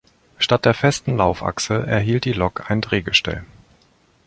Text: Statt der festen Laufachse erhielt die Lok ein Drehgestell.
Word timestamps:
Statt 0.39 0.65
der 0.65 0.73
festen 0.73 1.15
Laufachse 1.15 1.85
erhielt 1.85 2.25
die 2.25 2.33
Lok 2.33 2.71
ein 2.71 2.81
Drehgestell. 2.81 3.45